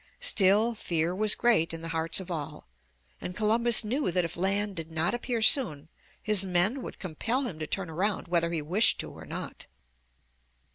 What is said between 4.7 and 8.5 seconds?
did not appear soon, his men would compel him to turn around whether